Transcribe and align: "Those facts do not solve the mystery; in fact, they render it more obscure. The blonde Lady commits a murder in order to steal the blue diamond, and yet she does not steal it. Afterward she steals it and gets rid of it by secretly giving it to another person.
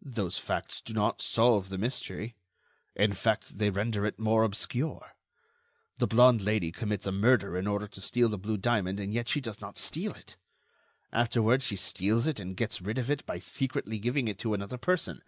"Those 0.00 0.38
facts 0.38 0.80
do 0.80 0.94
not 0.94 1.20
solve 1.20 1.68
the 1.68 1.76
mystery; 1.76 2.36
in 2.96 3.12
fact, 3.12 3.58
they 3.58 3.68
render 3.68 4.06
it 4.06 4.18
more 4.18 4.42
obscure. 4.42 5.14
The 5.98 6.06
blonde 6.06 6.40
Lady 6.40 6.72
commits 6.72 7.06
a 7.06 7.12
murder 7.12 7.54
in 7.54 7.66
order 7.66 7.86
to 7.88 8.00
steal 8.00 8.30
the 8.30 8.38
blue 8.38 8.56
diamond, 8.56 8.98
and 8.98 9.12
yet 9.12 9.28
she 9.28 9.42
does 9.42 9.60
not 9.60 9.76
steal 9.76 10.14
it. 10.14 10.38
Afterward 11.12 11.62
she 11.62 11.76
steals 11.76 12.26
it 12.26 12.40
and 12.40 12.56
gets 12.56 12.80
rid 12.80 12.96
of 12.96 13.10
it 13.10 13.26
by 13.26 13.38
secretly 13.38 13.98
giving 13.98 14.26
it 14.26 14.38
to 14.38 14.54
another 14.54 14.78
person. 14.78 15.20